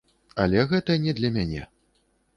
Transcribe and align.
Але 0.45 0.63
гэта 0.71 0.97
не 1.05 1.15
для 1.19 1.33
мяне. 1.39 1.61